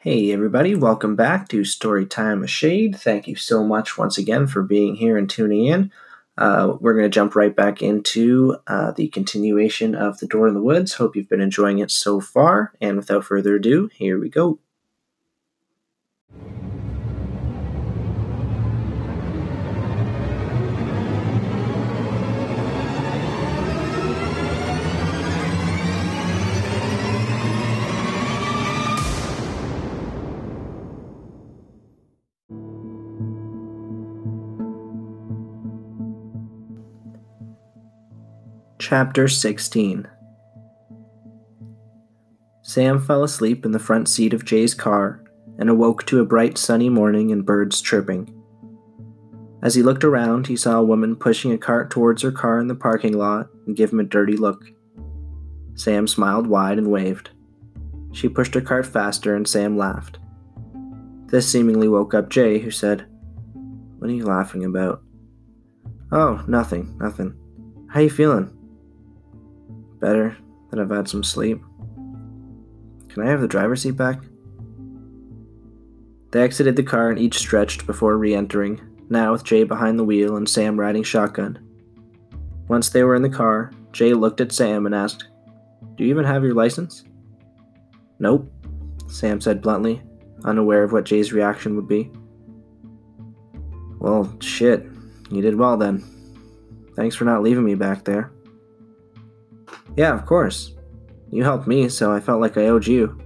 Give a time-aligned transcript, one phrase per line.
[0.00, 2.94] Hey, everybody, welcome back to Storytime of Shade.
[2.96, 5.90] Thank you so much once again for being here and tuning in.
[6.36, 10.54] Uh, we're going to jump right back into uh, the continuation of The Door in
[10.54, 10.94] the Woods.
[10.94, 12.74] Hope you've been enjoying it so far.
[12.80, 14.60] And without further ado, here we go.
[38.80, 40.06] Chapter 16
[42.62, 45.24] Sam fell asleep in the front seat of Jay's car
[45.58, 48.32] and awoke to a bright sunny morning and birds chirping.
[49.64, 52.68] As he looked around, he saw a woman pushing a cart towards her car in
[52.68, 54.64] the parking lot and give him a dirty look.
[55.74, 57.30] Sam smiled wide and waved.
[58.12, 60.20] She pushed her cart faster and Sam laughed.
[61.26, 63.06] This seemingly woke up Jay, who said,
[63.98, 65.02] What are you laughing about?
[66.12, 67.34] Oh, nothing, nothing.
[67.90, 68.54] How you feeling?
[70.00, 70.36] Better
[70.70, 71.62] that I've had some sleep.
[73.08, 74.20] Can I have the driver's seat back?
[76.30, 80.04] They exited the car and each stretched before re entering, now with Jay behind the
[80.04, 81.58] wheel and Sam riding shotgun.
[82.68, 85.28] Once they were in the car, Jay looked at Sam and asked,
[85.96, 87.04] Do you even have your license?
[88.18, 88.52] Nope,
[89.08, 90.02] Sam said bluntly,
[90.44, 92.10] unaware of what Jay's reaction would be.
[93.98, 94.86] Well, shit.
[95.30, 96.04] You did well then.
[96.94, 98.32] Thanks for not leaving me back there.
[99.98, 100.76] Yeah, of course.
[101.32, 103.18] You helped me, so I felt like I owed you.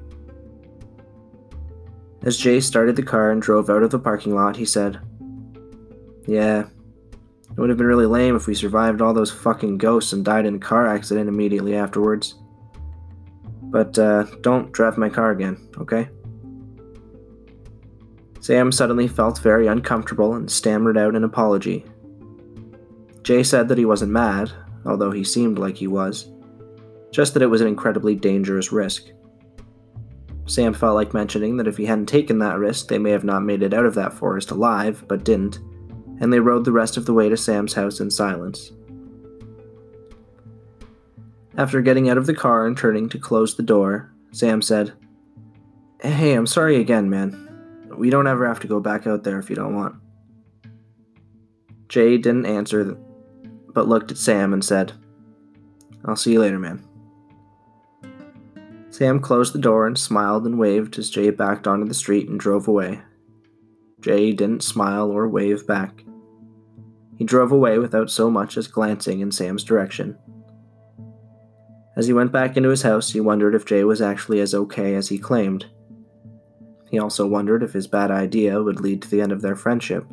[2.22, 4.98] As Jay started the car and drove out of the parking lot, he said,
[6.26, 6.60] Yeah,
[7.50, 10.46] it would have been really lame if we survived all those fucking ghosts and died
[10.46, 12.36] in a car accident immediately afterwards.
[13.64, 16.08] But uh, don't drive my car again, okay?
[18.40, 21.84] Sam suddenly felt very uncomfortable and stammered out an apology.
[23.24, 24.50] Jay said that he wasn't mad,
[24.86, 26.32] although he seemed like he was
[27.12, 29.10] just that it was an incredibly dangerous risk.
[30.46, 33.44] Sam felt like mentioning that if he hadn't taken that risk, they may have not
[33.44, 35.60] made it out of that forest alive, but didn't,
[36.20, 38.72] and they rode the rest of the way to Sam's house in silence.
[41.56, 44.94] After getting out of the car and turning to close the door, Sam said,
[46.00, 47.38] Hey, I'm sorry again, man.
[47.96, 49.94] We don't ever have to go back out there if you don't want.
[51.88, 52.96] Jay didn't answer,
[53.68, 54.92] but looked at Sam and said,
[56.04, 56.82] I'll see you later, man.
[58.92, 62.38] Sam closed the door and smiled and waved as Jay backed onto the street and
[62.38, 63.00] drove away.
[64.02, 66.04] Jay didn't smile or wave back.
[67.16, 70.18] He drove away without so much as glancing in Sam's direction.
[71.96, 74.94] As he went back into his house, he wondered if Jay was actually as okay
[74.94, 75.64] as he claimed.
[76.90, 80.04] He also wondered if his bad idea would lead to the end of their friendship.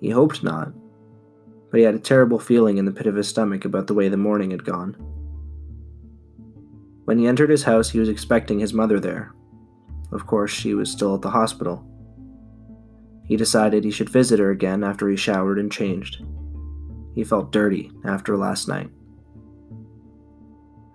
[0.00, 0.72] He hoped not,
[1.70, 4.08] but he had a terrible feeling in the pit of his stomach about the way
[4.08, 4.96] the morning had gone.
[7.06, 9.32] When he entered his house, he was expecting his mother there.
[10.10, 11.86] Of course, she was still at the hospital.
[13.24, 16.24] He decided he should visit her again after he showered and changed.
[17.14, 18.90] He felt dirty after last night.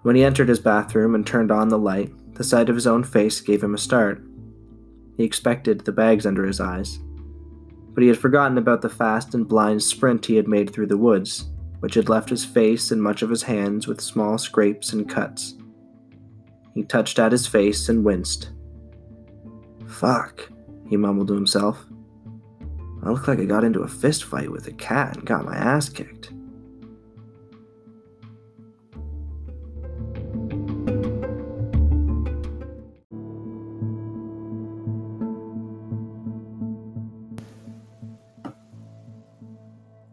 [0.01, 3.05] When he entered his bathroom and turned on the light, the sight of his own
[3.05, 4.21] face gave him a start.
[5.16, 7.00] He expected the bags under his eyes,
[7.94, 10.97] but he had forgotten about the fast and blind sprint he had made through the
[10.97, 15.09] woods, which had left his face and much of his hands with small scrapes and
[15.09, 15.55] cuts.
[16.73, 18.51] He touched at his face and winced.
[19.87, 20.49] Fuck,
[20.87, 21.85] he mumbled to himself.
[23.03, 25.55] I look like I got into a fist fight with a cat and got my
[25.55, 26.31] ass kicked.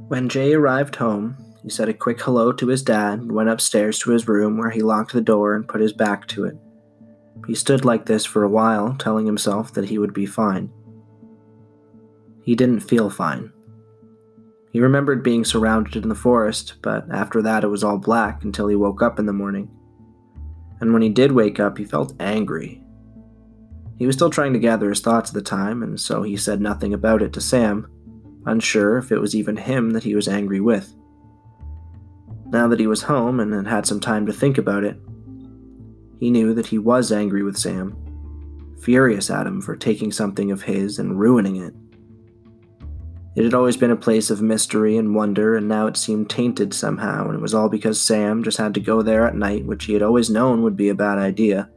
[0.09, 3.99] When Jay arrived home, he said a quick hello to his dad and went upstairs
[3.99, 6.57] to his room where he locked the door and put his back to it.
[7.47, 10.71] He stood like this for a while, telling himself that he would be fine.
[12.43, 13.53] He didn't feel fine.
[14.73, 18.69] He remembered being surrounded in the forest, but after that it was all black until
[18.69, 19.71] he woke up in the morning.
[20.81, 22.83] And when he did wake up, he felt angry.
[23.97, 26.61] He was still trying to gather his thoughts at the time, and so he said
[26.61, 27.91] nothing about it to Sam,
[28.47, 30.95] unsure if it was even him that he was angry with.
[32.51, 34.99] Now that he was home and had had some time to think about it,
[36.19, 37.97] he knew that he was angry with Sam,
[38.81, 41.75] furious at him for taking something of his and ruining it.
[43.37, 46.75] It had always been a place of mystery and wonder, and now it seemed tainted
[46.75, 49.85] somehow, and it was all because Sam just had to go there at night, which
[49.85, 51.71] he had always known would be a bad idea.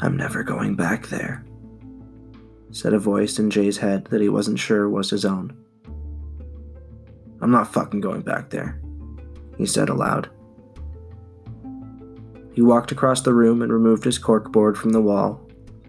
[0.00, 1.44] I'm never going back there,
[2.70, 5.54] said a voice in Jay's head that he wasn't sure was his own.
[7.40, 8.80] I'm not fucking going back there,
[9.56, 10.30] he said aloud.
[12.52, 15.40] He walked across the room and removed his corkboard from the wall,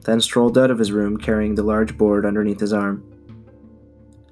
[0.04, 3.04] then strolled out of his room carrying the large board underneath his arm.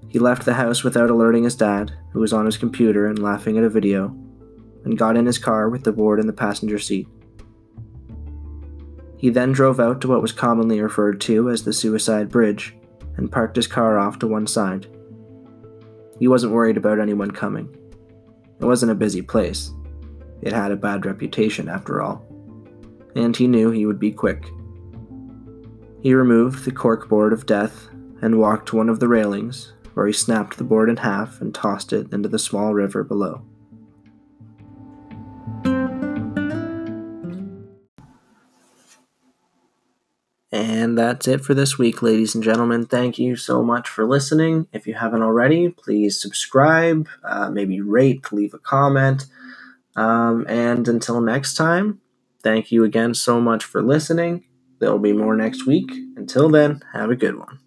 [0.07, 3.57] He left the house without alerting his dad, who was on his computer and laughing
[3.57, 4.15] at a video,
[4.85, 7.07] and got in his car with the board in the passenger seat.
[9.17, 12.75] He then drove out to what was commonly referred to as the Suicide Bridge
[13.17, 14.87] and parked his car off to one side.
[16.19, 17.75] He wasn't worried about anyone coming.
[18.59, 19.71] It wasn't a busy place.
[20.41, 22.25] It had a bad reputation, after all.
[23.15, 24.45] And he knew he would be quick.
[26.01, 27.89] He removed the corkboard of death
[28.21, 31.53] and walked to one of the railings, where he snapped the board in half and
[31.53, 33.41] tossed it into the small river below.
[40.57, 42.87] And that's it for this week, ladies and gentlemen.
[42.87, 44.65] Thank you so much for listening.
[44.73, 49.27] If you haven't already, please subscribe, uh, maybe rate, leave a comment.
[49.95, 52.01] Um, and until next time,
[52.41, 54.45] thank you again so much for listening.
[54.79, 55.91] There will be more next week.
[56.15, 57.59] Until then, have a good one.